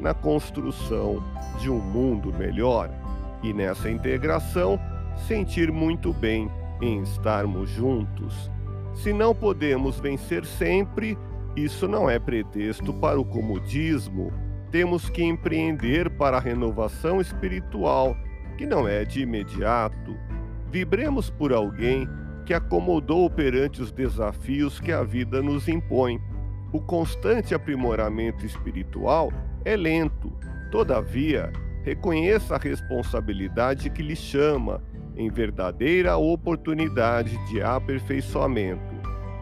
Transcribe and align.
na 0.00 0.14
construção 0.14 1.22
de 1.58 1.70
um 1.70 1.78
mundo 1.78 2.32
melhor 2.32 2.90
e 3.42 3.52
nessa 3.52 3.90
integração 3.90 4.80
sentir 5.26 5.70
muito 5.70 6.12
bem 6.12 6.50
em 6.80 7.02
estarmos 7.02 7.68
juntos. 7.70 8.50
Se 8.94 9.12
não 9.12 9.34
podemos 9.34 10.00
vencer 10.00 10.44
sempre, 10.44 11.16
isso 11.56 11.86
não 11.86 12.08
é 12.08 12.18
pretexto 12.18 12.92
para 12.92 13.20
o 13.20 13.24
comodismo. 13.24 14.32
Temos 14.70 15.10
que 15.10 15.22
empreender 15.22 16.08
para 16.10 16.36
a 16.36 16.40
renovação 16.40 17.20
espiritual, 17.20 18.16
que 18.56 18.66
não 18.66 18.86
é 18.86 19.04
de 19.04 19.22
imediato. 19.22 20.16
Vibremos 20.70 21.28
por 21.28 21.52
alguém 21.52 22.08
que 22.46 22.54
acomodou 22.54 23.28
perante 23.28 23.82
os 23.82 23.92
desafios 23.92 24.80
que 24.80 24.92
a 24.92 25.02
vida 25.02 25.42
nos 25.42 25.68
impõe. 25.68 26.20
O 26.72 26.80
constante 26.80 27.54
aprimoramento 27.54 28.46
espiritual 28.46 29.32
é 29.64 29.76
lento, 29.76 30.32
todavia, 30.70 31.52
reconheça 31.82 32.56
a 32.56 32.58
responsabilidade 32.58 33.90
que 33.90 34.02
lhe 34.02 34.16
chama 34.16 34.82
em 35.16 35.28
verdadeira 35.28 36.16
oportunidade 36.16 37.36
de 37.48 37.62
aperfeiçoamento. 37.62 38.94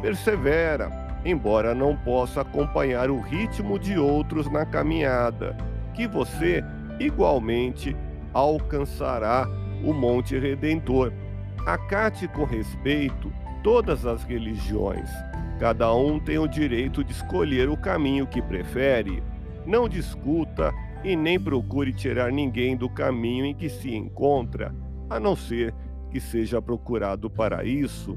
Persevera, 0.00 0.90
embora 1.24 1.74
não 1.74 1.96
possa 1.96 2.42
acompanhar 2.42 3.10
o 3.10 3.20
ritmo 3.20 3.78
de 3.78 3.98
outros 3.98 4.50
na 4.50 4.64
caminhada, 4.64 5.56
que 5.94 6.06
você 6.06 6.62
igualmente 7.00 7.96
alcançará 8.32 9.48
o 9.82 9.92
Monte 9.92 10.38
Redentor. 10.38 11.12
Acate 11.66 12.28
com 12.28 12.44
respeito 12.44 13.32
todas 13.62 14.04
as 14.04 14.22
religiões. 14.24 15.08
Cada 15.58 15.94
um 15.94 16.18
tem 16.18 16.38
o 16.38 16.48
direito 16.48 17.02
de 17.02 17.12
escolher 17.12 17.68
o 17.68 17.76
caminho 17.76 18.26
que 18.26 18.42
prefere. 18.42 19.22
Não 19.66 19.88
discuta 19.88 20.72
e 21.02 21.16
nem 21.16 21.38
procure 21.38 21.92
tirar 21.92 22.32
ninguém 22.32 22.76
do 22.76 22.88
caminho 22.88 23.44
em 23.44 23.54
que 23.54 23.68
se 23.68 23.94
encontra 23.94 24.74
a 25.08 25.20
não 25.20 25.36
ser 25.36 25.74
que 26.10 26.20
seja 26.20 26.62
procurado 26.62 27.28
para 27.28 27.64
isso, 27.64 28.16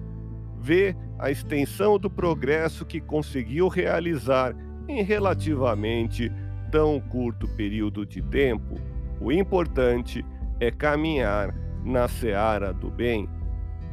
vê 0.60 0.96
a 1.20 1.32
extensão 1.32 1.98
do 1.98 2.10
progresso 2.10 2.86
que 2.86 3.02
conseguiu 3.02 3.68
realizar 3.68 4.56
em 4.88 5.02
relativamente 5.04 6.32
tão 6.72 7.00
curto 7.00 7.48
período 7.48 8.06
de 8.06 8.22
tempo. 8.22 8.76
O 9.20 9.32
importante 9.32 10.24
é 10.60 10.72
caminhar 10.72 11.54
na 11.84 12.08
seara 12.08 12.74
do 12.74 12.90
bem. 12.90 13.28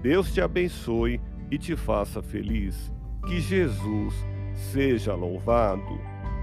Deus 0.03 0.33
te 0.33 0.41
abençoe 0.41 1.21
e 1.51 1.59
te 1.59 1.77
faça 1.77 2.23
feliz. 2.23 2.93
Que 3.27 3.41
Jesus 3.41 4.15
seja 4.53 5.15
louvado. 5.15 5.99